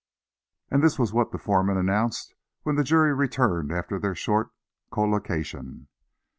[0.71, 4.49] And this was what the foreman announced when the jury returned after their short
[4.91, 5.89] collocation.